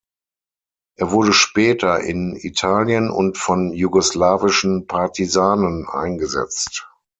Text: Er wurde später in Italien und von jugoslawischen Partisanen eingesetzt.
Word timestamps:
Er 0.97 1.11
wurde 1.11 1.31
später 1.31 1.99
in 1.99 2.35
Italien 2.35 3.11
und 3.11 3.37
von 3.37 3.71
jugoslawischen 3.71 4.87
Partisanen 4.87 5.87
eingesetzt. 5.87 6.87